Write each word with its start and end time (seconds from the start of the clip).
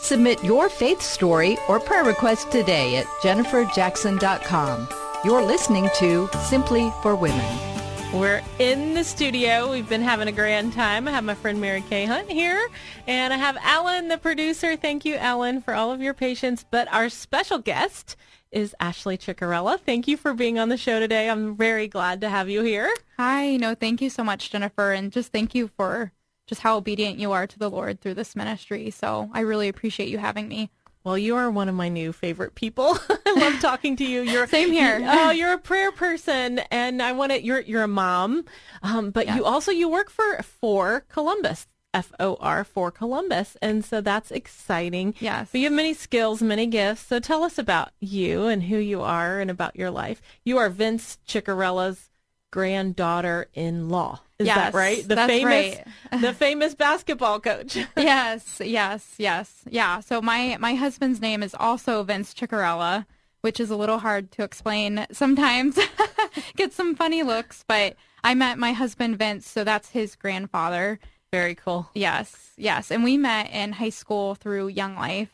Submit 0.00 0.42
your 0.44 0.68
faith 0.68 1.02
story 1.02 1.58
or 1.68 1.80
prayer 1.80 2.04
request 2.04 2.50
today 2.50 2.96
at 2.96 3.06
jenniferjackson.com. 3.22 4.88
You're 5.24 5.42
listening 5.42 5.90
to 5.96 6.28
Simply 6.48 6.92
for 7.02 7.16
Women. 7.16 7.58
We're 8.12 8.42
in 8.58 8.94
the 8.94 9.04
studio. 9.04 9.70
We've 9.70 9.88
been 9.88 10.00
having 10.00 10.28
a 10.28 10.32
grand 10.32 10.72
time. 10.72 11.06
I 11.06 11.10
have 11.10 11.24
my 11.24 11.34
friend 11.34 11.60
Mary 11.60 11.82
Kay 11.90 12.06
Hunt 12.06 12.30
here, 12.30 12.66
and 13.06 13.34
I 13.34 13.36
have 13.36 13.58
Alan, 13.60 14.08
the 14.08 14.16
producer. 14.16 14.76
Thank 14.76 15.04
you, 15.04 15.16
Alan, 15.16 15.60
for 15.60 15.74
all 15.74 15.92
of 15.92 16.00
your 16.00 16.14
patience. 16.14 16.64
But 16.70 16.90
our 16.90 17.10
special 17.10 17.58
guest 17.58 18.16
is 18.50 18.74
Ashley 18.80 19.18
Chickerella. 19.18 19.78
Thank 19.78 20.08
you 20.08 20.16
for 20.16 20.32
being 20.32 20.58
on 20.58 20.70
the 20.70 20.78
show 20.78 21.00
today. 21.00 21.28
I'm 21.28 21.54
very 21.54 21.86
glad 21.86 22.22
to 22.22 22.30
have 22.30 22.48
you 22.48 22.62
here. 22.62 22.90
Hi, 23.18 23.56
no, 23.56 23.74
thank 23.74 24.00
you 24.00 24.08
so 24.08 24.24
much, 24.24 24.50
Jennifer, 24.50 24.92
and 24.92 25.12
just 25.12 25.30
thank 25.32 25.54
you 25.54 25.68
for 25.76 26.12
just 26.48 26.62
how 26.62 26.76
obedient 26.76 27.18
you 27.18 27.30
are 27.30 27.46
to 27.46 27.58
the 27.58 27.70
Lord 27.70 28.00
through 28.00 28.14
this 28.14 28.34
ministry. 28.34 28.90
So 28.90 29.30
I 29.32 29.40
really 29.40 29.68
appreciate 29.68 30.08
you 30.08 30.18
having 30.18 30.48
me. 30.48 30.70
Well, 31.04 31.16
you 31.16 31.36
are 31.36 31.50
one 31.50 31.68
of 31.68 31.74
my 31.74 31.88
new 31.88 32.12
favorite 32.12 32.54
people. 32.54 32.98
I 33.26 33.32
love 33.38 33.60
talking 33.60 33.96
to 33.96 34.04
you. 34.04 34.22
You're 34.22 34.46
same 34.46 34.72
here. 34.72 35.00
oh, 35.02 35.30
you're 35.30 35.52
a 35.52 35.58
prayer 35.58 35.92
person, 35.92 36.58
and 36.70 37.00
I 37.00 37.12
want 37.12 37.32
to. 37.32 37.42
You're 37.42 37.60
you're 37.60 37.84
a 37.84 37.88
mom, 37.88 38.44
um, 38.82 39.10
but 39.10 39.26
yes. 39.26 39.36
you 39.36 39.44
also 39.44 39.70
you 39.70 39.88
work 39.88 40.10
for 40.10 40.42
for 40.42 41.04
Columbus. 41.08 41.66
F 41.94 42.12
O 42.20 42.36
R 42.40 42.64
for 42.64 42.90
Columbus. 42.90 43.56
And 43.62 43.82
so 43.82 44.02
that's 44.02 44.30
exciting. 44.30 45.14
Yes. 45.20 45.48
But 45.50 45.60
you 45.60 45.64
have 45.64 45.72
many 45.72 45.94
skills, 45.94 46.42
many 46.42 46.66
gifts. 46.66 47.06
So 47.06 47.18
tell 47.18 47.42
us 47.42 47.58
about 47.58 47.92
you 47.98 48.46
and 48.46 48.64
who 48.64 48.76
you 48.76 49.00
are 49.00 49.40
and 49.40 49.50
about 49.50 49.74
your 49.74 49.90
life. 49.90 50.20
You 50.44 50.58
are 50.58 50.68
Vince 50.68 51.18
Chickerella's 51.26 52.10
granddaughter 52.50 53.48
in 53.54 53.88
law. 53.88 54.20
Is 54.38 54.46
yes, 54.46 54.56
that 54.56 54.74
right? 54.74 55.06
The 55.06 55.16
famous 55.16 55.76
right. 56.12 56.20
the 56.20 56.32
famous 56.32 56.74
basketball 56.74 57.40
coach. 57.40 57.76
yes, 57.96 58.60
yes, 58.64 59.14
yes. 59.18 59.62
Yeah. 59.68 59.98
So 59.98 60.22
my 60.22 60.56
my 60.60 60.74
husband's 60.74 61.20
name 61.20 61.42
is 61.42 61.56
also 61.58 62.04
Vince 62.04 62.32
Chickerella, 62.34 63.04
which 63.40 63.58
is 63.58 63.68
a 63.70 63.76
little 63.76 63.98
hard 63.98 64.30
to 64.32 64.44
explain 64.44 65.06
sometimes. 65.10 65.76
Get 66.56 66.72
some 66.72 66.94
funny 66.94 67.24
looks, 67.24 67.64
but 67.66 67.96
I 68.22 68.34
met 68.34 68.58
my 68.58 68.72
husband 68.72 69.18
Vince, 69.18 69.48
so 69.48 69.64
that's 69.64 69.90
his 69.90 70.14
grandfather. 70.14 71.00
Very 71.32 71.56
cool. 71.56 71.90
Yes, 71.94 72.52
yes. 72.56 72.92
And 72.92 73.02
we 73.02 73.16
met 73.16 73.50
in 73.50 73.72
high 73.72 73.90
school 73.90 74.36
through 74.36 74.68
Young 74.68 74.94
Life. 74.94 75.30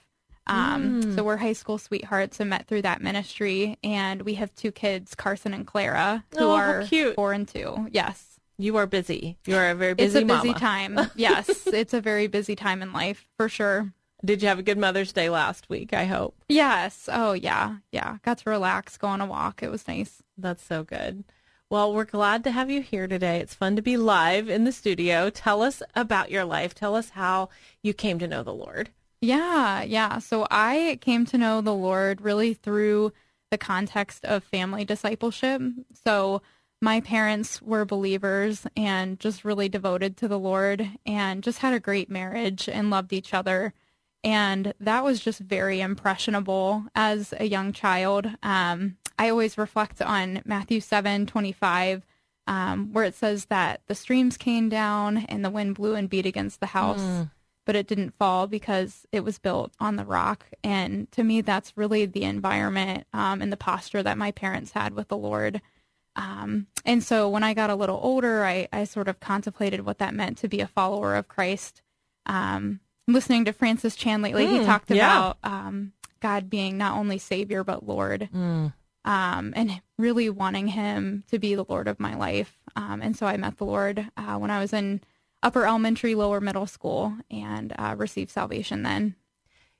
Um, 0.46 1.02
mm. 1.02 1.14
So 1.14 1.24
we're 1.24 1.36
high 1.36 1.52
school 1.52 1.78
sweethearts 1.78 2.41
and 2.41 2.50
met 2.50 2.66
through 2.66 2.83
that 2.83 3.00
ministry. 3.00 3.78
And 3.84 4.22
we 4.22 4.34
have 4.34 4.55
two 4.55 4.72
kids, 4.72 5.14
Carson 5.14 5.55
and 5.55 5.66
Clara, 5.66 6.24
who 6.36 6.44
oh, 6.46 6.55
are 6.55 6.83
cute. 6.84 7.14
four 7.14 7.33
and 7.33 7.46
two. 7.46 7.89
Yes. 7.92 8.34
You 8.58 8.77
are 8.77 8.86
busy. 8.86 9.36
You 9.47 9.56
are 9.56 9.70
a 9.70 9.74
very 9.74 9.94
busy 9.94 10.06
It's 10.06 10.22
a 10.22 10.27
busy 10.27 10.48
mama. 10.48 10.58
time. 10.58 11.00
yes, 11.16 11.66
it's 11.66 11.92
a 11.94 12.00
very 12.00 12.27
busy 12.27 12.55
time 12.55 12.83
in 12.83 12.92
life 12.92 13.27
for 13.36 13.48
sure. 13.48 13.92
Did 14.24 14.42
you 14.42 14.48
have 14.48 14.58
a 14.58 14.62
good 14.62 14.78
Mother's 14.78 15.12
Day 15.12 15.28
last 15.28 15.69
week? 15.69 15.92
I 15.92 16.05
hope. 16.05 16.34
Yes. 16.48 17.08
Oh, 17.12 17.33
yeah. 17.33 17.77
Yeah. 17.92 18.19
Got 18.22 18.38
to 18.38 18.50
relax, 18.50 18.96
go 18.96 19.08
on 19.08 19.20
a 19.20 19.27
walk. 19.27 19.62
It 19.62 19.70
was 19.70 19.86
nice. 19.86 20.22
That's 20.38 20.64
so 20.64 20.83
good. 20.83 21.24
Well, 21.69 21.92
we're 21.92 22.05
glad 22.05 22.45
to 22.45 22.51
have 22.51 22.70
you 22.70 22.80
here 22.80 23.06
today. 23.08 23.39
It's 23.40 23.55
fun 23.55 23.74
to 23.77 23.83
be 23.83 23.96
live 23.96 24.48
in 24.48 24.64
the 24.64 24.73
studio. 24.73 25.29
Tell 25.30 25.61
us 25.62 25.83
about 25.95 26.30
your 26.30 26.45
life. 26.45 26.74
Tell 26.74 26.95
us 26.95 27.11
how 27.11 27.48
you 27.83 27.92
came 27.92 28.18
to 28.20 28.29
know 28.29 28.42
the 28.42 28.55
Lord. 28.55 28.90
Yeah, 29.20 29.83
yeah. 29.83 30.18
So 30.20 30.46
I 30.50 30.98
came 31.00 31.27
to 31.27 31.39
know 31.39 31.61
the 31.61 31.74
Lord 31.74 32.20
really 32.20 32.55
through 32.55 33.12
the 33.50 33.58
context 33.58 34.24
of 34.24 34.45
family 34.45 34.84
discipleship. 34.84 35.61
So 36.05 36.40
my 36.84 37.00
parents 37.00 37.62
were 37.62 37.86
believers 37.86 38.67
and 38.77 39.18
just 39.18 39.42
really 39.42 39.70
devoted 39.70 40.18
to 40.18 40.28
the 40.28 40.39
Lord 40.39 40.86
and 41.06 41.42
just 41.42 41.61
had 41.61 41.72
a 41.72 41.80
great 41.80 42.11
marriage 42.11 42.68
and 42.68 42.90
loved 42.90 43.14
each 43.14 43.33
other. 43.33 43.72
And 44.22 44.74
that 44.78 45.02
was 45.02 45.20
just 45.20 45.40
very 45.40 45.80
impressionable 45.80 46.84
as 46.94 47.33
a 47.39 47.46
young 47.46 47.73
child. 47.73 48.28
Um, 48.42 48.98
I 49.18 49.30
always 49.30 49.56
reflect 49.56 50.02
on 50.02 50.42
Matthew 50.44 50.80
7 50.80 51.24
25, 51.24 52.05
um, 52.46 52.92
where 52.92 53.05
it 53.05 53.14
says 53.14 53.46
that 53.46 53.80
the 53.86 53.94
streams 53.94 54.36
came 54.36 54.68
down 54.68 55.24
and 55.28 55.42
the 55.42 55.50
wind 55.50 55.77
blew 55.77 55.94
and 55.94 56.11
beat 56.11 56.27
against 56.27 56.61
the 56.61 56.67
house. 56.67 57.00
Mm 57.00 57.30
but 57.67 57.77
it 57.77 57.86
didn't 57.86 58.14
fall 58.18 58.46
because 58.46 59.06
it 59.11 59.24
was 59.24 59.39
built 59.39 59.73
on 59.80 59.96
the 59.96 60.05
rock. 60.05 60.46
And 60.62 61.11
to 61.12 61.24
me, 61.24 61.40
that's 61.40 61.77
really 61.77 62.06
the 62.06 62.24
environment 62.24 63.06
um, 63.12 63.40
and 63.40 63.50
the 63.50 63.56
posture 63.56 64.02
that 64.02 64.18
my 64.18 64.30
parents 64.33 64.73
had 64.73 64.94
with 64.94 65.08
the 65.08 65.17
Lord. 65.17 65.61
Um, 66.17 66.67
and 66.85 67.02
so 67.02 67.29
when 67.29 67.42
I 67.42 67.55
got 67.55 67.70
a 67.70 67.75
little 67.75 67.98
older, 68.02 68.45
I, 68.45 68.69
I 68.73 68.85
sort 68.85 69.08
of 69.08 69.20
contemplated 69.20 69.85
what 69.85 69.98
that 69.98 70.14
meant 70.14 70.39
to 70.39 70.48
be 70.48 70.61
a 70.61 70.67
follower 70.67 71.17
of 71.17 71.29
Christ. 71.29 71.83
Um, 72.27 72.80
listening 73.08 73.45
to 73.47 73.52
Francis 73.52 73.97
Chan 73.97 74.23
lately, 74.23 74.47
mm, 74.47 74.61
he 74.61 74.64
talked 74.64 74.91
yeah. 74.91 74.97
about 75.07 75.39
um, 75.42 75.92
God 76.20 76.48
being 76.48 76.79
not 76.79 76.97
only 76.97 77.19
Savior, 77.19 77.64
but 77.64 77.86
Lord. 77.86 78.29
Mm. 78.35 78.73
Um, 79.07 79.53
and 79.55 79.83
really 79.98 80.30
wanting 80.30 80.69
him 80.69 81.24
to 81.30 81.39
be 81.39 81.55
the 81.55 81.67
Lord 81.69 81.89
of 81.89 82.01
my 82.01 82.14
life. 82.17 82.57
Um, 82.74 83.03
and 83.03 83.14
so 83.14 83.27
I 83.27 83.36
met 83.36 83.58
the 83.58 83.67
Lord 83.67 84.08
uh, 84.17 84.36
when 84.36 84.51
I 84.51 84.61
was 84.61 84.73
in 84.73 85.03
upper 85.42 85.67
elementary, 85.67 86.14
lower 86.14 86.41
middle 86.41 86.67
school, 86.67 87.14
and 87.30 87.74
uh, 87.79 87.95
received 87.98 88.30
salvation 88.30 88.83
then. 88.83 89.14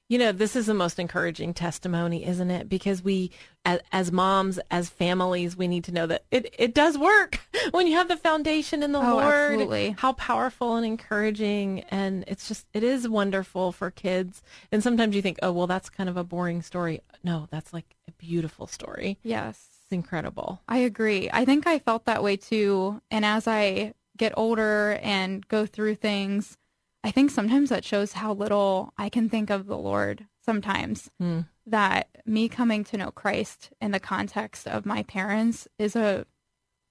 You 0.09 0.19
know, 0.19 0.33
this 0.33 0.55
is 0.55 0.67
the 0.67 0.75
most 0.75 0.99
encouraging 0.99 1.55
testimony, 1.55 2.27
isn't 2.27 2.51
it? 2.51 2.69
Because 2.69 3.03
we, 3.03 3.31
as, 3.65 3.81
as, 3.91 4.13
moms, 4.13 4.61
as 4.71 4.91
families, 4.91 5.57
we 5.57 5.67
need 5.67 5.85
to 5.85 5.93
know 5.93 6.07
that 6.07 6.25
it, 6.31 6.55
it 6.59 6.75
does 6.75 6.99
work 6.99 7.41
when 7.71 7.87
you 7.87 7.95
have 7.95 8.09
the 8.09 8.17
foundation 8.17 8.83
in 8.83 8.93
the 8.93 8.99
oh, 8.99 9.17
Lord. 9.17 9.25
Absolutely. 9.25 9.95
How 9.99 10.13
powerful 10.13 10.77
and 10.77 10.85
encouraging. 10.85 11.81
And 11.91 12.25
it's 12.27 12.49
just, 12.49 12.67
it 12.75 12.85
is 12.85 13.09
wonderful 13.09 13.73
for 13.73 13.91
kids. 13.91 14.43
And 14.71 14.83
sometimes 14.83 15.17
you 15.17 15.23
think, 15.23 15.39
oh, 15.43 15.53
well, 15.53 15.67
that's 15.67 15.89
kind 15.89 16.11
of 16.11 16.19
a 16.19 16.25
boring 16.25 16.61
story. 16.61 17.01
No, 17.23 17.49
that's 17.51 17.73
like 17.73 17.97
a 18.07 18.13
beautiful 18.13 18.67
story. 18.67 19.19
Yes. 19.23 19.69
It's 19.85 19.93
incredible. 19.93 20.61
I 20.69 20.79
agree. 20.79 21.31
I 21.33 21.45
think 21.45 21.67
I 21.67 21.79
felt 21.79 22.05
that 22.05 22.23
way 22.23 22.37
too. 22.37 23.01
And 23.11 23.25
as 23.25 23.47
I 23.47 23.95
get 24.17 24.33
older 24.37 24.99
and 25.03 25.47
go 25.49 25.67
through 25.67 25.97
things, 25.97 26.57
I 27.05 27.11
think 27.11 27.31
sometimes 27.31 27.69
that 27.69 27.85
shows 27.85 28.15
how 28.15 28.33
little 28.33 28.95
I 28.97 29.11
can 29.11 29.29
think 29.29 29.51
of 29.51 29.67
the 29.67 29.77
Lord 29.77 30.27
sometimes. 30.43 31.11
Mm. 31.23 31.47
That 31.67 32.09
me 32.25 32.49
coming 32.49 32.83
to 32.85 32.97
know 32.97 33.11
Christ 33.11 33.71
in 33.81 33.91
the 33.91 34.01
context 34.01 34.67
of 34.67 34.87
my 34.87 35.03
parents 35.03 35.69
is 35.79 35.95
a 35.95 36.27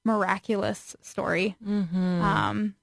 miraculous 0.06 0.96
story. 1.02 1.56
Mm-hmm. 1.66 2.22
Um, 2.22 2.76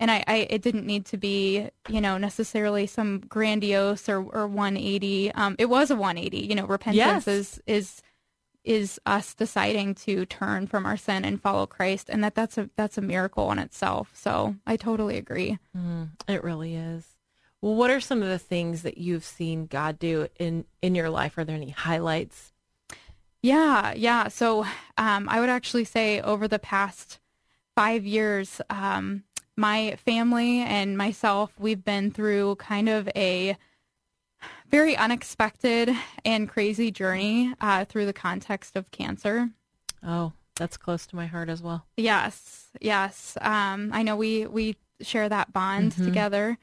and 0.00 0.10
I, 0.10 0.24
I, 0.26 0.46
it 0.50 0.62
didn't 0.62 0.86
need 0.86 1.06
to 1.06 1.16
be, 1.16 1.68
you 1.88 2.00
know, 2.00 2.18
necessarily 2.18 2.88
some 2.88 3.20
grandiose 3.20 4.08
or, 4.08 4.16
or 4.16 4.48
180. 4.48 5.32
Um, 5.32 5.54
it 5.60 5.66
was 5.66 5.92
a 5.92 5.96
180. 5.96 6.38
You 6.38 6.56
know, 6.56 6.66
repentance 6.66 7.26
yes. 7.26 7.28
is 7.28 7.62
is 7.66 8.02
is 8.64 9.00
us 9.04 9.34
deciding 9.34 9.94
to 9.94 10.24
turn 10.26 10.66
from 10.66 10.86
our 10.86 10.96
sin 10.96 11.24
and 11.24 11.40
follow 11.40 11.66
Christ, 11.66 12.08
and 12.08 12.22
that 12.22 12.34
that's 12.34 12.58
a 12.58 12.70
that's 12.76 12.98
a 12.98 13.02
miracle 13.02 13.50
in 13.52 13.58
itself. 13.58 14.10
So 14.14 14.56
I 14.66 14.76
totally 14.76 15.16
agree. 15.16 15.58
Mm, 15.76 16.10
it 16.28 16.44
really 16.44 16.74
is. 16.74 17.06
Well, 17.60 17.74
what 17.74 17.90
are 17.90 18.00
some 18.00 18.22
of 18.22 18.28
the 18.28 18.38
things 18.38 18.82
that 18.82 18.98
you've 18.98 19.24
seen 19.24 19.66
God 19.66 19.98
do 19.98 20.28
in 20.38 20.64
in 20.80 20.94
your 20.94 21.10
life? 21.10 21.38
Are 21.38 21.44
there 21.44 21.56
any 21.56 21.70
highlights? 21.70 22.52
Yeah, 23.42 23.92
yeah. 23.94 24.28
So 24.28 24.64
um, 24.96 25.28
I 25.28 25.40
would 25.40 25.48
actually 25.48 25.84
say 25.84 26.20
over 26.20 26.46
the 26.46 26.60
past 26.60 27.18
five 27.74 28.04
years, 28.04 28.60
um, 28.70 29.24
my 29.56 29.96
family 30.04 30.60
and 30.60 30.96
myself, 30.96 31.52
we've 31.58 31.84
been 31.84 32.10
through 32.10 32.56
kind 32.56 32.88
of 32.88 33.08
a 33.16 33.56
very 34.72 34.96
unexpected 34.96 35.90
and 36.24 36.48
crazy 36.48 36.90
journey 36.90 37.54
uh, 37.60 37.84
through 37.84 38.06
the 38.06 38.12
context 38.12 38.74
of 38.74 38.90
cancer. 38.90 39.50
Oh, 40.04 40.32
that's 40.56 40.76
close 40.76 41.06
to 41.08 41.16
my 41.16 41.26
heart 41.26 41.48
as 41.48 41.62
well. 41.62 41.86
Yes, 41.96 42.70
yes. 42.80 43.36
Um, 43.40 43.90
I 43.92 44.02
know 44.02 44.16
we 44.16 44.46
we 44.46 44.76
share 45.00 45.28
that 45.28 45.52
bond 45.52 45.92
mm-hmm. 45.92 46.04
together. 46.06 46.58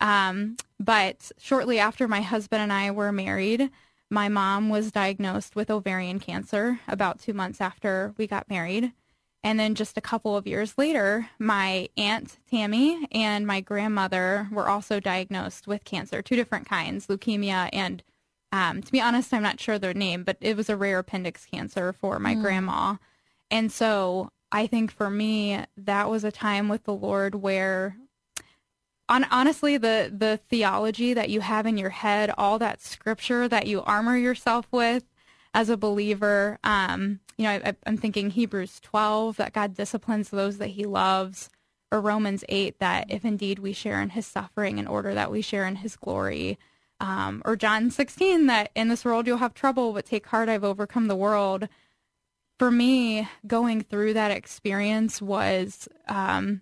Um, 0.00 0.56
but 0.80 1.30
shortly 1.38 1.78
after 1.78 2.08
my 2.08 2.20
husband 2.20 2.62
and 2.62 2.72
I 2.72 2.90
were 2.90 3.12
married, 3.12 3.70
my 4.10 4.28
mom 4.28 4.68
was 4.68 4.90
diagnosed 4.90 5.54
with 5.54 5.70
ovarian 5.70 6.18
cancer 6.18 6.80
about 6.88 7.20
two 7.20 7.32
months 7.32 7.60
after 7.60 8.12
we 8.18 8.26
got 8.26 8.50
married. 8.50 8.92
And 9.44 9.58
then 9.58 9.74
just 9.74 9.98
a 9.98 10.02
couple 10.02 10.36
of 10.36 10.46
years 10.46 10.78
later, 10.78 11.28
my 11.38 11.88
aunt 11.96 12.38
Tammy 12.48 13.08
and 13.10 13.46
my 13.46 13.60
grandmother 13.60 14.48
were 14.52 14.68
also 14.68 15.00
diagnosed 15.00 15.66
with 15.66 15.84
cancer, 15.84 16.22
two 16.22 16.36
different 16.36 16.68
kinds, 16.68 17.08
leukemia 17.08 17.68
and 17.72 18.02
um, 18.52 18.82
to 18.82 18.92
be 18.92 19.00
honest, 19.00 19.32
I'm 19.32 19.42
not 19.42 19.58
sure 19.58 19.78
their 19.78 19.94
name, 19.94 20.24
but 20.24 20.36
it 20.40 20.56
was 20.56 20.68
a 20.68 20.76
rare 20.76 20.98
appendix 20.98 21.46
cancer 21.46 21.92
for 21.92 22.18
my 22.18 22.34
mm. 22.34 22.42
grandma. 22.42 22.96
And 23.50 23.72
so 23.72 24.30
I 24.52 24.66
think 24.66 24.92
for 24.92 25.08
me, 25.08 25.64
that 25.78 26.10
was 26.10 26.22
a 26.22 26.30
time 26.30 26.68
with 26.68 26.84
the 26.84 26.92
Lord 26.92 27.34
where 27.34 27.96
on, 29.08 29.24
honestly, 29.24 29.78
the, 29.78 30.12
the 30.16 30.38
theology 30.48 31.14
that 31.14 31.30
you 31.30 31.40
have 31.40 31.66
in 31.66 31.76
your 31.76 31.90
head, 31.90 32.32
all 32.36 32.58
that 32.58 32.80
scripture 32.80 33.48
that 33.48 33.66
you 33.66 33.82
armor 33.82 34.16
yourself 34.16 34.66
with 34.70 35.04
as 35.54 35.68
a 35.68 35.76
believer, 35.76 36.58
um, 36.62 37.20
you 37.36 37.44
know, 37.44 37.60
I, 37.64 37.74
I'm 37.86 37.96
thinking 37.96 38.30
Hebrews 38.30 38.80
12, 38.80 39.36
that 39.36 39.52
God 39.52 39.74
disciplines 39.74 40.30
those 40.30 40.58
that 40.58 40.70
he 40.70 40.84
loves, 40.84 41.50
or 41.90 42.00
Romans 42.00 42.44
8, 42.48 42.78
that 42.78 43.06
if 43.10 43.24
indeed 43.24 43.58
we 43.58 43.72
share 43.72 44.00
in 44.00 44.10
his 44.10 44.26
suffering 44.26 44.78
in 44.78 44.86
order 44.86 45.14
that 45.14 45.30
we 45.30 45.42
share 45.42 45.66
in 45.66 45.76
his 45.76 45.96
glory, 45.96 46.58
um, 47.00 47.42
or 47.44 47.56
John 47.56 47.90
16, 47.90 48.46
that 48.46 48.70
in 48.74 48.88
this 48.88 49.04
world 49.04 49.26
you'll 49.26 49.38
have 49.38 49.54
trouble, 49.54 49.92
but 49.92 50.06
take 50.06 50.26
heart, 50.26 50.48
I've 50.48 50.64
overcome 50.64 51.08
the 51.08 51.16
world. 51.16 51.68
For 52.58 52.70
me, 52.70 53.28
going 53.46 53.82
through 53.82 54.14
that 54.14 54.30
experience 54.30 55.20
was, 55.20 55.88
um, 56.06 56.60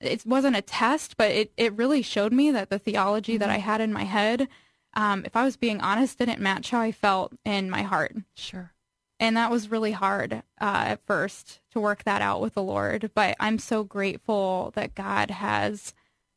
it 0.00 0.26
wasn't 0.26 0.56
a 0.56 0.62
test, 0.62 1.16
but 1.16 1.30
it, 1.30 1.52
it 1.56 1.72
really 1.72 2.02
showed 2.02 2.32
me 2.32 2.50
that 2.50 2.68
the 2.68 2.78
theology 2.78 3.34
mm-hmm. 3.34 3.40
that 3.40 3.50
I 3.50 3.58
had 3.58 3.80
in 3.80 3.92
my 3.92 4.04
head, 4.04 4.48
um, 4.94 5.24
if 5.24 5.34
I 5.34 5.44
was 5.44 5.56
being 5.56 5.80
honest, 5.80 6.18
didn't 6.18 6.40
match 6.40 6.70
how 6.70 6.80
I 6.80 6.92
felt 6.92 7.32
in 7.44 7.70
my 7.70 7.82
heart. 7.82 8.16
Sure. 8.34 8.72
And 9.18 9.36
that 9.36 9.50
was 9.50 9.70
really 9.70 9.92
hard 9.92 10.34
uh, 10.60 10.84
at 10.88 11.06
first 11.06 11.60
to 11.72 11.80
work 11.80 12.04
that 12.04 12.20
out 12.22 12.40
with 12.40 12.54
the 12.54 12.62
Lord. 12.62 13.10
But 13.14 13.36
I'm 13.40 13.58
so 13.58 13.82
grateful 13.82 14.72
that 14.74 14.94
God 14.94 15.30
has 15.30 15.94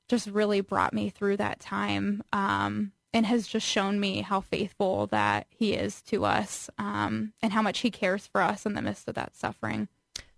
just 0.08 0.28
really 0.28 0.62
brought 0.62 0.94
me 0.94 1.10
through 1.10 1.38
that 1.38 1.60
time 1.60 2.24
um, 2.32 2.94
and 3.14 3.26
has 3.26 3.48
just 3.48 3.68
shown 3.68 4.00
me 4.00 4.22
how 4.22 4.42
faithful 4.42 5.08
that 5.08 5.48
he 5.50 5.74
is 5.74 6.02
to 6.04 6.26
us 6.26 6.70
um, 6.78 7.34
and 7.42 7.52
how 7.54 7.62
much 7.62 7.80
he 7.80 7.92
cares 7.92 8.28
for 8.28 8.42
us 8.42 8.66
in 8.66 8.74
the 8.74 8.82
midst 8.82 9.08
of 9.08 9.16
that 9.16 9.36
suffering. 9.36 9.88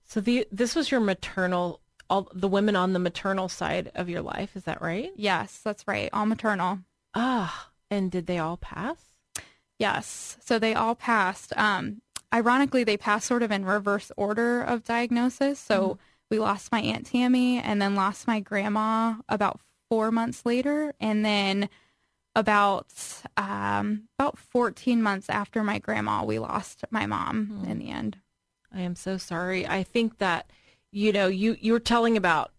So 0.03 0.19
the 0.19 0.45
this 0.51 0.75
was 0.75 0.91
your 0.91 0.99
maternal 0.99 1.79
all 2.09 2.27
the 2.33 2.49
women 2.49 2.75
on 2.75 2.91
the 2.91 2.99
maternal 2.99 3.47
side 3.47 3.89
of 3.95 4.09
your 4.09 4.21
life, 4.21 4.57
is 4.57 4.65
that 4.65 4.81
right? 4.81 5.11
Yes, 5.15 5.61
that's 5.63 5.87
right. 5.87 6.09
All 6.11 6.25
maternal. 6.25 6.79
Ah, 7.15 7.69
and 7.89 8.11
did 8.11 8.27
they 8.27 8.37
all 8.37 8.57
pass? 8.57 8.97
Yes. 9.79 10.37
So 10.41 10.59
they 10.59 10.75
all 10.75 10.93
passed. 10.93 11.53
Um, 11.55 12.01
ironically, 12.33 12.83
they 12.83 12.97
passed 12.97 13.27
sort 13.27 13.43
of 13.43 13.51
in 13.51 13.65
reverse 13.65 14.11
order 14.17 14.61
of 14.61 14.83
diagnosis. 14.83 15.59
So 15.59 15.89
mm 15.89 15.97
we 16.31 16.39
lost 16.39 16.71
my 16.71 16.79
aunt 16.79 17.05
Tammy 17.05 17.59
and 17.59 17.79
then 17.79 17.93
lost 17.93 18.25
my 18.25 18.39
grandma 18.39 19.15
about 19.29 19.59
four 19.89 20.09
months 20.09 20.45
later, 20.45 20.93
and 20.99 21.23
then 21.23 21.69
about 22.33 22.87
um, 23.35 24.07
about 24.17 24.39
14 24.39 25.03
months 25.03 25.29
after 25.29 25.61
my 25.61 25.77
grandma, 25.77 26.23
we 26.23 26.39
lost 26.39 26.85
my 26.89 27.05
mom 27.05 27.63
mm. 27.65 27.69
in 27.69 27.77
the 27.77 27.89
end. 27.89 28.17
I 28.73 28.79
am 28.79 28.95
so 28.95 29.17
sorry. 29.17 29.67
I 29.67 29.83
think 29.83 30.19
that 30.19 30.49
you 30.91 31.11
know 31.11 31.27
you 31.27 31.57
you 31.59 31.73
were 31.73 31.79
telling 31.79 32.15
about 32.15 32.53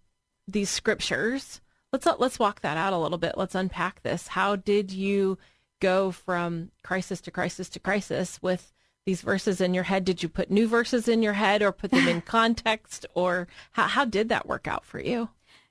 these 0.46 0.68
scriptures. 0.68 1.62
Let's 1.90 2.06
let's 2.18 2.38
walk 2.38 2.60
that 2.60 2.76
out 2.76 2.92
a 2.92 2.98
little 2.98 3.18
bit. 3.18 3.38
Let's 3.38 3.54
unpack 3.54 4.02
this. 4.02 4.28
How 4.28 4.54
did 4.54 4.92
you 4.92 5.38
go 5.80 6.10
from 6.10 6.70
crisis 6.84 7.22
to 7.22 7.30
crisis 7.30 7.70
to 7.70 7.80
crisis 7.80 8.38
with 8.42 8.74
these 9.06 9.22
verses 9.22 9.60
in 9.60 9.74
your 9.74 9.84
head? 9.84 10.04
Did 10.04 10.22
you 10.22 10.28
put 10.28 10.50
new 10.50 10.66
verses 10.66 11.08
in 11.08 11.22
your 11.22 11.32
head 11.34 11.62
or 11.62 11.72
put 11.72 11.90
them 11.90 12.08
in 12.08 12.20
context 12.22 13.06
or 13.14 13.48
how, 13.72 13.86
how 13.86 14.04
did 14.04 14.28
that 14.28 14.46
work 14.46 14.66
out 14.66 14.84
for 14.84 15.00
you? 15.00 15.28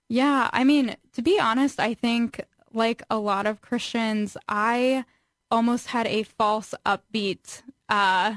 Yeah, 0.09 0.49
I 0.51 0.63
mean, 0.63 0.95
to 1.13 1.21
be 1.21 1.39
honest, 1.39 1.79
I 1.79 1.93
think 1.93 2.41
like 2.73 3.03
a 3.09 3.17
lot 3.17 3.45
of 3.45 3.61
Christians, 3.61 4.35
I 4.47 5.05
almost 5.49 5.87
had 5.87 6.07
a 6.07 6.23
false 6.23 6.73
upbeat 6.85 7.61
uh, 7.89 8.35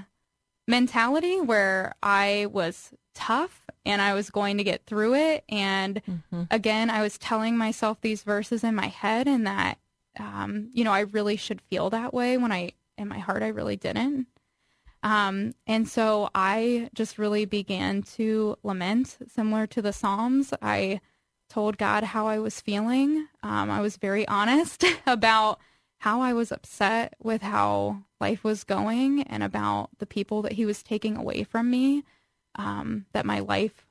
mentality 0.66 1.40
where 1.40 1.94
I 2.02 2.46
was 2.50 2.92
tough 3.14 3.62
and 3.84 4.02
I 4.02 4.14
was 4.14 4.30
going 4.30 4.58
to 4.58 4.64
get 4.64 4.86
through 4.86 5.14
it. 5.14 5.44
And 5.48 6.02
mm-hmm. 6.08 6.42
again, 6.50 6.90
I 6.90 7.02
was 7.02 7.18
telling 7.18 7.56
myself 7.56 8.00
these 8.00 8.22
verses 8.22 8.64
in 8.64 8.74
my 8.74 8.88
head 8.88 9.26
and 9.28 9.46
that, 9.46 9.78
um, 10.18 10.70
you 10.72 10.84
know, 10.84 10.92
I 10.92 11.00
really 11.00 11.36
should 11.36 11.60
feel 11.60 11.90
that 11.90 12.14
way 12.14 12.36
when 12.36 12.52
I, 12.52 12.72
in 12.96 13.08
my 13.08 13.18
heart, 13.18 13.42
I 13.42 13.48
really 13.48 13.76
didn't. 13.76 14.26
Um, 15.04 15.52
and 15.66 15.86
so 15.86 16.30
I 16.34 16.88
just 16.94 17.18
really 17.18 17.44
began 17.44 18.02
to 18.16 18.56
lament, 18.62 19.18
similar 19.28 19.66
to 19.68 19.82
the 19.82 19.92
Psalms. 19.92 20.54
I 20.62 21.02
told 21.50 21.76
God 21.76 22.04
how 22.04 22.26
I 22.26 22.38
was 22.38 22.62
feeling. 22.62 23.28
Um, 23.42 23.70
I 23.70 23.82
was 23.82 23.98
very 23.98 24.26
honest 24.26 24.82
about 25.06 25.60
how 25.98 26.22
I 26.22 26.32
was 26.32 26.50
upset 26.50 27.14
with 27.22 27.42
how 27.42 28.02
life 28.18 28.44
was 28.44 28.64
going 28.64 29.22
and 29.24 29.42
about 29.42 29.90
the 29.98 30.06
people 30.06 30.40
that 30.42 30.52
He 30.52 30.64
was 30.64 30.82
taking 30.82 31.18
away 31.18 31.44
from 31.44 31.70
me. 31.70 32.02
Um, 32.56 33.04
that 33.12 33.26
my 33.26 33.40
life 33.40 33.86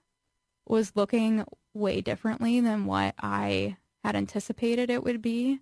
was 0.66 0.94
looking 0.96 1.46
way 1.74 2.02
differently 2.02 2.60
than 2.60 2.86
what 2.86 3.14
I 3.20 3.78
had 4.04 4.16
anticipated 4.16 4.90
it 4.90 5.04
would 5.04 5.22
be. 5.22 5.60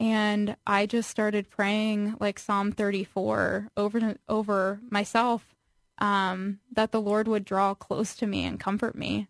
And 0.00 0.56
I 0.66 0.86
just 0.86 1.10
started 1.10 1.50
praying 1.50 2.16
like 2.20 2.38
Psalm 2.38 2.72
34 2.72 3.68
over 3.76 4.16
over 4.28 4.80
myself 4.90 5.56
um, 5.98 6.60
that 6.72 6.92
the 6.92 7.00
Lord 7.00 7.26
would 7.26 7.44
draw 7.44 7.74
close 7.74 8.14
to 8.16 8.26
me 8.26 8.44
and 8.44 8.60
comfort 8.60 8.94
me, 8.94 9.26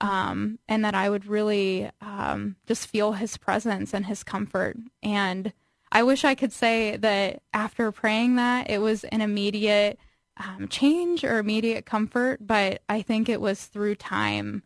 um, 0.00 0.58
and 0.68 0.84
that 0.84 0.94
I 0.94 1.10
would 1.10 1.26
really 1.26 1.90
um, 2.00 2.56
just 2.66 2.86
feel 2.86 3.12
His 3.12 3.36
presence 3.36 3.92
and 3.92 4.06
His 4.06 4.24
comfort. 4.24 4.76
And 5.02 5.52
I 5.92 6.02
wish 6.02 6.24
I 6.24 6.34
could 6.34 6.52
say 6.52 6.96
that 6.96 7.42
after 7.52 7.92
praying 7.92 8.36
that 8.36 8.70
it 8.70 8.78
was 8.78 9.04
an 9.04 9.20
immediate 9.20 9.98
um, 10.38 10.68
change 10.68 11.24
or 11.24 11.38
immediate 11.38 11.86
comfort, 11.86 12.46
but 12.46 12.82
I 12.88 13.02
think 13.02 13.28
it 13.28 13.40
was 13.40 13.64
through 13.64 13.96
time 13.96 14.62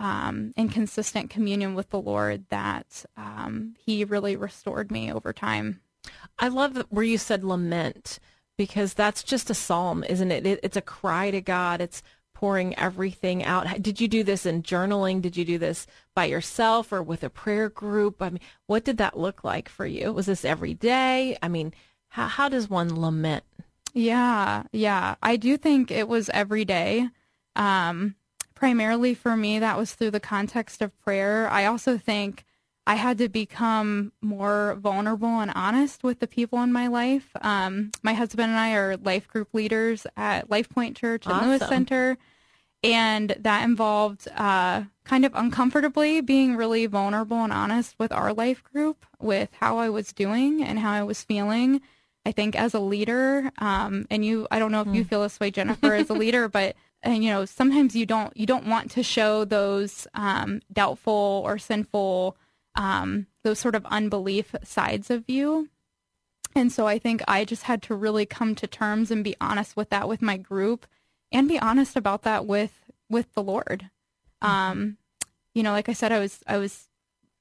um, 0.00 0.52
in 0.56 0.70
consistent 0.70 1.30
communion 1.30 1.74
with 1.74 1.90
the 1.90 2.00
Lord 2.00 2.46
that 2.48 3.04
um, 3.16 3.76
He 3.78 4.04
really 4.04 4.34
restored 4.34 4.90
me 4.90 5.12
over 5.12 5.32
time. 5.32 5.82
I 6.38 6.48
love 6.48 6.84
where 6.88 7.04
you 7.04 7.18
said 7.18 7.44
lament 7.44 8.18
because 8.56 8.94
that's 8.94 9.22
just 9.22 9.50
a 9.50 9.54
psalm, 9.54 10.02
isn't 10.04 10.32
it? 10.32 10.46
it? 10.46 10.60
It's 10.62 10.76
a 10.76 10.82
cry 10.82 11.30
to 11.30 11.40
God. 11.40 11.80
It's 11.80 12.02
pouring 12.34 12.76
everything 12.78 13.44
out. 13.44 13.82
Did 13.82 14.00
you 14.00 14.08
do 14.08 14.24
this 14.24 14.46
in 14.46 14.62
journaling? 14.62 15.20
Did 15.20 15.36
you 15.36 15.44
do 15.44 15.58
this 15.58 15.86
by 16.14 16.24
yourself 16.24 16.90
or 16.90 17.02
with 17.02 17.22
a 17.22 17.28
prayer 17.28 17.68
group? 17.68 18.22
I 18.22 18.30
mean, 18.30 18.40
what 18.66 18.84
did 18.84 18.96
that 18.96 19.18
look 19.18 19.44
like 19.44 19.68
for 19.68 19.84
you? 19.84 20.10
Was 20.12 20.24
this 20.24 20.46
every 20.46 20.72
day? 20.72 21.36
I 21.42 21.48
mean, 21.48 21.74
how, 22.08 22.26
how 22.26 22.48
does 22.48 22.70
one 22.70 22.98
lament? 22.98 23.44
Yeah, 23.92 24.62
yeah. 24.72 25.16
I 25.22 25.36
do 25.36 25.58
think 25.58 25.90
it 25.90 26.08
was 26.08 26.30
every 26.30 26.64
day. 26.64 27.10
Um, 27.56 28.14
primarily 28.60 29.14
for 29.14 29.36
me, 29.36 29.58
that 29.58 29.78
was 29.78 29.94
through 29.94 30.10
the 30.10 30.20
context 30.20 30.82
of 30.82 30.96
prayer. 31.00 31.48
I 31.48 31.64
also 31.64 31.96
think 31.96 32.44
I 32.86 32.94
had 32.94 33.16
to 33.18 33.28
become 33.30 34.12
more 34.20 34.76
vulnerable 34.78 35.40
and 35.40 35.50
honest 35.54 36.04
with 36.04 36.20
the 36.20 36.26
people 36.26 36.62
in 36.62 36.70
my 36.70 36.86
life. 36.86 37.30
Um, 37.40 37.90
my 38.02 38.12
husband 38.12 38.50
and 38.50 38.60
I 38.60 38.74
are 38.74 38.98
life 38.98 39.26
group 39.28 39.48
leaders 39.54 40.06
at 40.14 40.50
Life 40.50 40.68
Point 40.68 40.94
Church 40.94 41.24
and 41.24 41.34
awesome. 41.34 41.48
Lewis 41.48 41.68
Center. 41.68 42.18
And 42.82 43.34
that 43.40 43.64
involved 43.64 44.28
uh, 44.36 44.84
kind 45.04 45.24
of 45.24 45.32
uncomfortably 45.34 46.20
being 46.20 46.54
really 46.54 46.84
vulnerable 46.84 47.42
and 47.42 47.52
honest 47.52 47.94
with 47.98 48.12
our 48.12 48.34
life 48.34 48.62
group, 48.62 49.06
with 49.18 49.48
how 49.58 49.78
I 49.78 49.88
was 49.88 50.12
doing 50.12 50.62
and 50.62 50.78
how 50.78 50.92
I 50.92 51.02
was 51.02 51.22
feeling. 51.22 51.80
I 52.26 52.32
think 52.32 52.56
as 52.56 52.74
a 52.74 52.80
leader, 52.80 53.50
um, 53.58 54.06
and 54.10 54.22
you, 54.22 54.46
I 54.50 54.58
don't 54.58 54.72
know 54.72 54.82
if 54.82 54.88
mm. 54.88 54.96
you 54.96 55.02
hmm. 55.02 55.08
feel 55.08 55.22
this 55.22 55.40
way, 55.40 55.50
Jennifer, 55.50 55.94
as 55.94 56.10
a 56.10 56.14
leader, 56.24 56.48
but 56.48 56.76
and 57.02 57.24
you 57.24 57.30
know 57.30 57.44
sometimes 57.44 57.96
you 57.96 58.06
don't 58.06 58.36
you 58.36 58.46
don't 58.46 58.66
want 58.66 58.90
to 58.92 59.02
show 59.02 59.44
those 59.44 60.06
um, 60.14 60.60
doubtful 60.72 61.42
or 61.44 61.58
sinful 61.58 62.36
um, 62.76 63.26
those 63.42 63.58
sort 63.58 63.74
of 63.74 63.84
unbelief 63.86 64.54
sides 64.62 65.10
of 65.10 65.24
you. 65.28 65.68
And 66.54 66.72
so 66.72 66.86
i 66.86 66.98
think 66.98 67.22
i 67.28 67.44
just 67.44 67.64
had 67.64 67.80
to 67.82 67.94
really 67.94 68.26
come 68.26 68.54
to 68.56 68.66
terms 68.66 69.10
and 69.10 69.22
be 69.22 69.36
honest 69.40 69.76
with 69.76 69.90
that 69.90 70.08
with 70.08 70.20
my 70.20 70.36
group 70.36 70.86
and 71.30 71.46
be 71.46 71.60
honest 71.60 71.96
about 71.96 72.22
that 72.22 72.46
with 72.46 72.90
with 73.08 73.32
the 73.34 73.42
lord. 73.42 73.90
Um, 74.42 74.96
you 75.54 75.62
know 75.62 75.72
like 75.72 75.88
i 75.88 75.92
said 75.92 76.12
i 76.12 76.18
was 76.18 76.40
i 76.46 76.56
was 76.56 76.88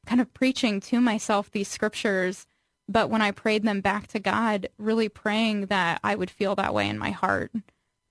kind 0.05 0.21
of 0.21 0.33
preaching 0.33 0.79
to 0.79 0.99
myself 0.99 1.51
these 1.51 1.67
scriptures 1.67 2.45
but 2.87 3.09
when 3.09 3.21
i 3.21 3.31
prayed 3.31 3.63
them 3.63 3.81
back 3.81 4.07
to 4.07 4.19
god 4.19 4.69
really 4.77 5.09
praying 5.09 5.67
that 5.67 5.99
i 6.03 6.15
would 6.15 6.29
feel 6.29 6.55
that 6.55 6.73
way 6.73 6.87
in 6.87 6.97
my 6.97 7.11
heart 7.11 7.51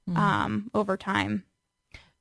mm-hmm. 0.08 0.16
um, 0.16 0.70
over 0.74 0.96
time. 0.96 1.44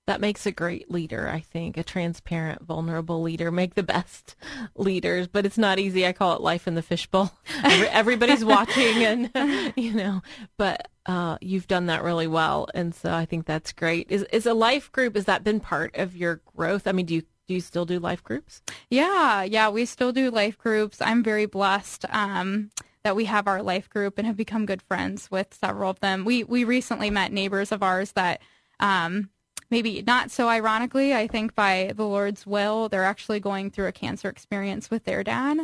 that 0.08 0.22
makes 0.22 0.46
a 0.46 0.52
great 0.52 0.90
leader, 0.90 1.28
I 1.28 1.42
think, 1.42 1.76
a 1.78 1.84
transparent, 1.84 2.64
vulnerable 2.64 3.22
leader. 3.22 3.52
Make 3.52 3.76
the 3.76 3.84
best 3.84 4.36
leaders, 4.76 5.28
but 5.28 5.46
it's 5.46 5.58
not 5.58 5.80
easy. 5.80 6.06
I 6.08 6.14
call 6.14 6.34
it 6.36 6.42
life 6.42 6.68
in 6.68 6.76
the 6.76 6.82
fishbowl. 6.82 7.32
Everybody's 7.64 8.46
watching 8.46 9.04
and, 9.04 9.74
you 9.76 9.94
know, 9.94 10.22
but 10.58 10.88
uh, 11.06 11.38
you've 11.42 11.68
done 11.68 11.88
that 11.88 12.04
really 12.04 12.28
well. 12.28 12.68
And 12.74 12.96
so 12.96 13.14
I 13.14 13.26
think 13.26 13.46
that's 13.46 13.74
great. 13.74 14.10
Is, 14.10 14.24
is 14.32 14.46
a 14.46 14.54
life 14.54 14.92
group, 14.92 15.16
has 15.16 15.26
that 15.26 15.44
been 15.44 15.60
part 15.60 15.96
of 15.98 16.16
your 16.16 16.42
growth? 16.56 16.88
I 16.88 16.94
mean, 16.94 17.06
do 17.06 17.16
you 17.16 17.24
do 17.48 17.54
you 17.54 17.62
still 17.62 17.86
do 17.86 17.98
life 17.98 18.22
groups? 18.24 18.62
Yeah, 18.90 19.42
yeah, 19.44 19.70
we 19.70 19.86
still 19.86 20.12
do 20.12 20.30
life 20.30 20.58
groups. 20.58 21.02
I'm 21.02 21.24
very 21.24 21.46
blessed 21.46 22.04
um, 22.10 22.72
that 23.08 23.16
we 23.16 23.24
have 23.24 23.48
our 23.48 23.64
life 23.64 23.90
group 23.90 24.18
and 24.18 24.28
have 24.28 24.36
become 24.36 24.66
good 24.66 24.82
friends 24.82 25.32
with 25.32 25.54
several 25.54 25.90
of 25.90 26.02
them. 26.02 26.26
We 26.26 26.44
we 26.44 26.66
recently 26.66 27.10
met 27.10 27.32
neighbors 27.32 27.72
of 27.72 27.82
ours 27.82 28.12
that 28.12 28.42
um, 28.82 29.30
maybe 29.70 30.04
not 30.06 30.30
so 30.30 30.50
ironically, 30.50 31.16
I 31.16 31.28
think 31.28 31.56
by 31.56 31.94
the 31.96 32.04
Lord's 32.04 32.46
will, 32.46 32.90
they're 32.90 33.06
actually 33.06 33.40
going 33.40 33.72
through 33.72 33.88
a 33.88 33.94
cancer 33.94 34.28
experience 34.28 34.92
with 34.92 35.06
their 35.06 35.24
dad. 35.24 35.58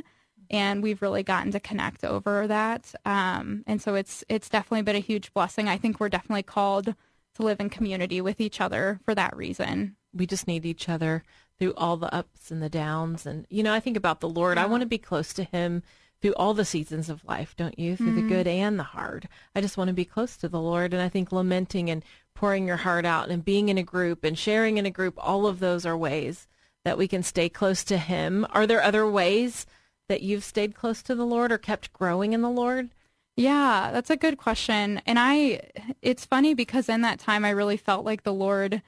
And 0.49 0.81
we've 0.81 1.01
really 1.01 1.21
gotten 1.21 1.51
to 1.51 1.59
connect 1.59 2.05
over 2.05 2.47
that. 2.47 2.95
Um, 3.03 3.65
and 3.67 3.81
so 3.81 3.95
it's 3.95 4.23
it's 4.29 4.47
definitely 4.47 4.83
been 4.83 4.95
a 4.95 4.99
huge 4.99 5.33
blessing. 5.33 5.67
I 5.67 5.77
think 5.77 5.99
we're 5.99 6.07
definitely 6.07 6.43
called 6.43 6.95
to 7.35 7.43
live 7.43 7.59
in 7.59 7.69
community 7.69 8.21
with 8.21 8.39
each 8.39 8.61
other 8.61 9.01
for 9.03 9.13
that 9.15 9.35
reason. 9.35 9.97
We 10.13 10.27
just 10.27 10.47
need 10.47 10.65
each 10.65 10.87
other 10.87 11.23
through 11.59 11.73
all 11.75 11.97
the 11.97 12.13
ups 12.15 12.51
and 12.51 12.63
the 12.63 12.69
downs. 12.69 13.25
And, 13.25 13.45
you 13.49 13.63
know, 13.63 13.73
I 13.73 13.81
think 13.81 13.97
about 13.97 14.21
the 14.21 14.29
Lord. 14.29 14.57
Yeah. 14.57 14.63
I 14.63 14.67
want 14.67 14.79
to 14.79 14.87
be 14.87 14.97
close 14.97 15.33
to 15.33 15.43
him 15.43 15.83
through 16.23 16.33
all 16.35 16.53
the 16.53 16.63
seasons 16.63 17.09
of 17.09 17.25
life, 17.25 17.53
don't 17.57 17.77
you? 17.77 17.97
Through 17.97 18.13
mm-hmm. 18.13 18.29
the 18.29 18.33
good 18.33 18.47
and 18.47 18.79
the 18.79 18.83
hard. 18.83 19.27
I 19.53 19.59
just 19.59 19.75
want 19.75 19.89
to 19.89 19.93
be 19.93 20.05
close 20.05 20.37
to 20.37 20.47
the 20.47 20.59
Lord. 20.59 20.93
And 20.93 21.01
I 21.01 21.09
think 21.09 21.33
lamenting 21.33 21.89
and 21.89 22.01
pouring 22.33 22.65
your 22.65 22.77
heart 22.77 23.03
out 23.03 23.29
and 23.29 23.43
being 23.43 23.67
in 23.67 23.77
a 23.77 23.83
group 23.83 24.23
and 24.23 24.39
sharing 24.39 24.77
in 24.77 24.85
a 24.85 24.89
group, 24.89 25.15
all 25.17 25.45
of 25.45 25.59
those 25.59 25.85
are 25.85 25.97
ways 25.97 26.47
that 26.85 26.97
we 26.97 27.09
can 27.09 27.23
stay 27.23 27.49
close 27.49 27.83
to 27.83 27.97
Him. 27.97 28.47
Are 28.51 28.65
there 28.65 28.81
other 28.81 29.05
ways 29.05 29.65
that 30.07 30.21
you've 30.21 30.45
stayed 30.45 30.75
close 30.75 31.03
to 31.03 31.13
the 31.13 31.25
Lord 31.25 31.51
or 31.51 31.57
kept 31.57 31.91
growing 31.91 32.31
in 32.31 32.41
the 32.41 32.49
Lord? 32.49 32.91
Yeah, 33.35 33.89
that's 33.91 34.09
a 34.09 34.15
good 34.15 34.37
question. 34.37 35.01
And 35.05 35.19
I, 35.19 35.59
it's 36.01 36.23
funny 36.23 36.53
because 36.53 36.87
in 36.87 37.01
that 37.01 37.19
time, 37.19 37.43
I 37.43 37.49
really 37.49 37.75
felt 37.75 38.05
like 38.05 38.23
the 38.23 38.31
Lord 38.31 38.81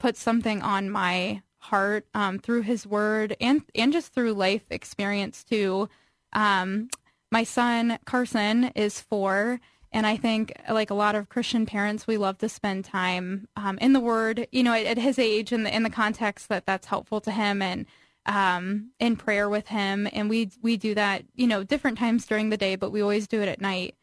put 0.00 0.16
something 0.16 0.62
on 0.62 0.88
my 0.88 1.42
heart 1.58 2.06
um, 2.14 2.38
through 2.38 2.62
His 2.62 2.86
Word 2.86 3.36
and 3.42 3.60
and 3.74 3.92
just 3.92 4.14
through 4.14 4.32
life 4.32 4.64
experience 4.70 5.44
too. 5.44 5.90
Um, 6.32 6.88
my 7.30 7.44
son 7.44 7.98
Carson 8.04 8.64
is 8.74 9.00
four, 9.00 9.60
and 9.92 10.06
I 10.06 10.16
think, 10.16 10.52
like 10.68 10.90
a 10.90 10.94
lot 10.94 11.14
of 11.14 11.28
Christian 11.28 11.66
parents, 11.66 12.06
we 12.06 12.16
love 12.16 12.38
to 12.38 12.48
spend 12.48 12.84
time 12.84 13.48
um, 13.56 13.78
in 13.78 13.92
the 13.92 14.00
Word. 14.00 14.46
You 14.52 14.62
know, 14.62 14.72
at, 14.72 14.86
at, 14.86 14.98
his 14.98 15.18
age 15.18 15.52
and 15.52 15.66
in, 15.66 15.82
the 15.82 15.90
context 15.90 16.48
that 16.48 16.66
that's 16.66 16.86
helpful 16.86 17.20
to 17.22 17.30
him, 17.30 17.62
and 17.62 17.86
um, 18.26 18.90
in 18.98 19.16
prayer 19.16 19.48
with 19.48 19.68
him. 19.68 20.08
And 20.12 20.28
we 20.28 20.50
we 20.62 20.76
do 20.76 20.94
that, 20.94 21.24
you 21.34 21.46
know, 21.46 21.64
different 21.64 21.98
times 21.98 22.26
during 22.26 22.50
the 22.50 22.56
day, 22.56 22.76
but 22.76 22.92
we 22.92 23.02
always 23.02 23.26
do 23.26 23.40
it 23.42 23.48
at 23.48 23.60
night. 23.60 23.94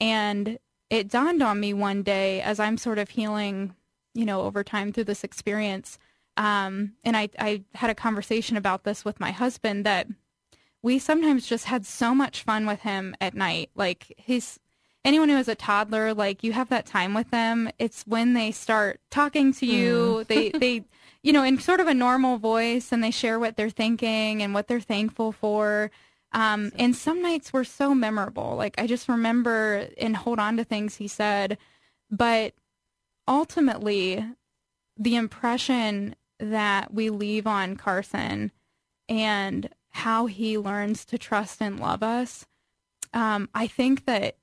And 0.00 0.58
it 0.90 1.08
dawned 1.08 1.42
on 1.42 1.60
me 1.60 1.74
one 1.74 2.02
day 2.02 2.40
as 2.40 2.60
I'm 2.60 2.76
sort 2.76 2.98
of 2.98 3.10
healing, 3.10 3.74
you 4.14 4.24
know, 4.24 4.42
over 4.42 4.62
time 4.62 4.92
through 4.92 5.04
this 5.04 5.24
experience. 5.24 5.98
Um, 6.36 6.92
and 7.04 7.16
I 7.16 7.28
I 7.38 7.62
had 7.74 7.90
a 7.90 7.94
conversation 7.94 8.56
about 8.56 8.84
this 8.84 9.04
with 9.04 9.20
my 9.20 9.32
husband 9.32 9.84
that 9.86 10.06
we 10.84 10.98
sometimes 10.98 11.46
just 11.46 11.64
had 11.64 11.86
so 11.86 12.14
much 12.14 12.42
fun 12.42 12.66
with 12.66 12.80
him 12.80 13.16
at 13.18 13.34
night. 13.34 13.70
Like 13.74 14.12
he's 14.18 14.60
anyone 15.02 15.30
who 15.30 15.38
is 15.38 15.48
a 15.48 15.54
toddler, 15.54 16.12
like 16.12 16.44
you 16.44 16.52
have 16.52 16.68
that 16.68 16.84
time 16.84 17.14
with 17.14 17.30
them. 17.30 17.70
It's 17.78 18.06
when 18.06 18.34
they 18.34 18.52
start 18.52 19.00
talking 19.10 19.54
to 19.54 19.66
you, 19.66 19.94
mm. 20.20 20.26
they 20.28 20.50
they 20.50 20.84
you 21.22 21.32
know, 21.32 21.42
in 21.42 21.58
sort 21.58 21.80
of 21.80 21.88
a 21.88 21.94
normal 21.94 22.36
voice 22.36 22.92
and 22.92 23.02
they 23.02 23.10
share 23.10 23.38
what 23.38 23.56
they're 23.56 23.70
thinking 23.70 24.42
and 24.42 24.52
what 24.52 24.68
they're 24.68 24.78
thankful 24.78 25.32
for. 25.32 25.90
Um, 26.32 26.70
and 26.78 26.94
some 26.94 27.22
nights 27.22 27.50
were 27.50 27.64
so 27.64 27.94
memorable. 27.94 28.54
Like 28.54 28.74
I 28.76 28.86
just 28.86 29.08
remember 29.08 29.88
and 29.96 30.14
hold 30.14 30.38
on 30.38 30.58
to 30.58 30.64
things 30.64 30.96
he 30.96 31.08
said, 31.08 31.56
but 32.10 32.52
ultimately 33.26 34.22
the 34.98 35.16
impression 35.16 36.14
that 36.38 36.92
we 36.92 37.08
leave 37.08 37.46
on 37.46 37.76
Carson 37.76 38.52
and 39.08 39.70
how 39.94 40.26
he 40.26 40.58
learns 40.58 41.04
to 41.04 41.16
trust 41.16 41.62
and 41.62 41.78
love 41.78 42.02
us. 42.02 42.46
Um, 43.12 43.48
I 43.54 43.68
think 43.68 44.06
that 44.06 44.36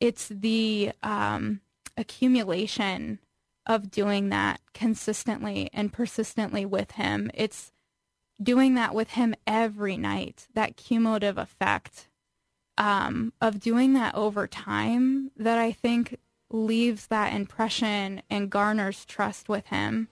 it's 0.00 0.28
the 0.28 0.92
um, 1.02 1.60
accumulation 1.98 3.18
of 3.66 3.90
doing 3.90 4.30
that 4.30 4.60
consistently 4.72 5.68
and 5.72 5.92
persistently 5.92 6.64
with 6.64 6.92
him. 6.92 7.30
It's 7.34 7.72
doing 8.42 8.74
that 8.74 8.94
with 8.94 9.10
him 9.10 9.34
every 9.46 9.98
night, 9.98 10.48
that 10.54 10.76
cumulative 10.76 11.36
effect 11.36 12.08
um, 12.78 13.34
of 13.40 13.60
doing 13.60 13.92
that 13.94 14.14
over 14.14 14.46
time 14.46 15.30
that 15.36 15.58
I 15.58 15.72
think 15.72 16.18
leaves 16.50 17.08
that 17.08 17.34
impression 17.34 18.22
and 18.30 18.50
garners 18.50 19.04
trust 19.04 19.48
with 19.48 19.66
him. 19.66 20.08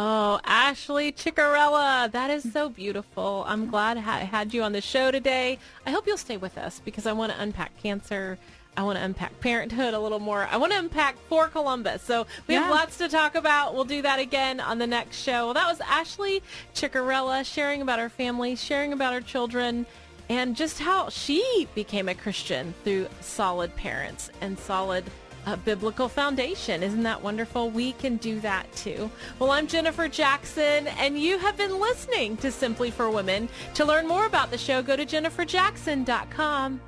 Oh, 0.00 0.38
Ashley 0.44 1.10
Chickerella, 1.10 2.08
that 2.12 2.30
is 2.30 2.52
so 2.52 2.68
beautiful. 2.68 3.44
I'm 3.48 3.68
glad 3.68 3.96
I 3.96 4.20
had 4.20 4.54
you 4.54 4.62
on 4.62 4.70
the 4.70 4.80
show 4.80 5.10
today. 5.10 5.58
I 5.84 5.90
hope 5.90 6.06
you'll 6.06 6.16
stay 6.16 6.36
with 6.36 6.56
us 6.56 6.80
because 6.84 7.04
I 7.04 7.12
want 7.12 7.32
to 7.32 7.42
unpack 7.42 7.76
cancer 7.82 8.38
I 8.76 8.82
want 8.82 8.96
to 8.96 9.04
unpack 9.04 9.40
parenthood 9.40 9.92
a 9.92 9.98
little 9.98 10.20
more. 10.20 10.46
I 10.52 10.56
want 10.56 10.70
to 10.70 10.78
unpack 10.78 11.16
for 11.28 11.48
Columbus. 11.48 12.00
So 12.00 12.28
we 12.46 12.54
yeah. 12.54 12.62
have 12.62 12.70
lots 12.70 12.98
to 12.98 13.08
talk 13.08 13.34
about. 13.34 13.74
We'll 13.74 13.82
do 13.82 14.02
that 14.02 14.20
again 14.20 14.60
on 14.60 14.78
the 14.78 14.86
next 14.86 15.16
show. 15.16 15.46
Well, 15.46 15.54
that 15.54 15.66
was 15.66 15.80
Ashley 15.80 16.44
Chickerella 16.76 17.44
sharing 17.44 17.82
about 17.82 17.98
her 17.98 18.08
family, 18.08 18.54
sharing 18.54 18.92
about 18.92 19.14
her 19.14 19.20
children, 19.20 19.84
and 20.28 20.54
just 20.54 20.78
how 20.78 21.08
she 21.08 21.66
became 21.74 22.08
a 22.08 22.14
Christian 22.14 22.72
through 22.84 23.08
solid 23.20 23.74
parents 23.74 24.30
and 24.40 24.56
solid 24.56 25.02
uh, 25.48 25.56
biblical 25.56 26.08
foundation. 26.08 26.82
Isn't 26.82 27.02
that 27.04 27.22
wonderful? 27.22 27.70
We 27.70 27.92
can 27.92 28.16
do 28.16 28.38
that 28.40 28.70
too. 28.74 29.10
Well, 29.38 29.50
I'm 29.50 29.66
Jennifer 29.66 30.08
Jackson, 30.08 30.88
and 30.98 31.18
you 31.18 31.38
have 31.38 31.56
been 31.56 31.80
listening 31.80 32.36
to 32.38 32.52
Simply 32.52 32.90
for 32.90 33.10
Women. 33.10 33.48
To 33.74 33.84
learn 33.84 34.06
more 34.06 34.26
about 34.26 34.50
the 34.50 34.58
show, 34.58 34.82
go 34.82 34.96
to 34.96 35.06
jenniferjackson.com. 35.06 36.80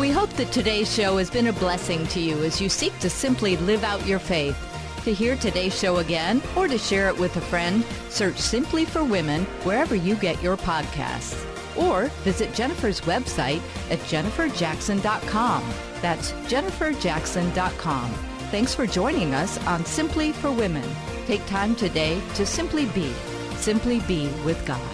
We 0.00 0.10
hope 0.10 0.30
that 0.30 0.50
today's 0.50 0.92
show 0.92 1.18
has 1.18 1.30
been 1.30 1.46
a 1.46 1.52
blessing 1.52 2.04
to 2.08 2.20
you 2.20 2.42
as 2.42 2.60
you 2.60 2.68
seek 2.68 2.98
to 2.98 3.08
simply 3.08 3.56
live 3.58 3.84
out 3.84 4.04
your 4.06 4.18
faith. 4.18 4.58
To 5.04 5.14
hear 5.14 5.36
today's 5.36 5.78
show 5.78 5.98
again 5.98 6.42
or 6.56 6.66
to 6.66 6.78
share 6.78 7.08
it 7.08 7.18
with 7.18 7.36
a 7.36 7.40
friend, 7.40 7.84
search 8.08 8.38
Simply 8.38 8.84
for 8.84 9.04
Women 9.04 9.44
wherever 9.62 9.94
you 9.94 10.16
get 10.16 10.42
your 10.42 10.56
podcasts. 10.56 11.46
Or 11.76 12.06
visit 12.22 12.52
Jennifer's 12.54 13.00
website 13.02 13.60
at 13.90 13.98
jenniferjackson.com. 14.00 15.74
That's 16.00 16.32
jenniferjackson.com. 16.32 18.10
Thanks 18.50 18.74
for 18.74 18.86
joining 18.86 19.34
us 19.34 19.58
on 19.66 19.84
Simply 19.84 20.32
for 20.32 20.52
Women. 20.52 20.88
Take 21.26 21.44
time 21.46 21.74
today 21.74 22.20
to 22.34 22.46
simply 22.46 22.86
be, 22.86 23.12
simply 23.56 24.00
be 24.00 24.28
with 24.44 24.64
God. 24.66 24.93